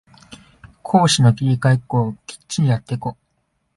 [0.81, 3.17] 攻守の切り替えをきっちりやってこ